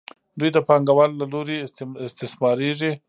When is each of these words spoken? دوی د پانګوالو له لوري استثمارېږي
دوی 0.39 0.49
د 0.53 0.57
پانګوالو 0.67 1.19
له 1.21 1.25
لوري 1.33 1.57
استثمارېږي 2.07 2.91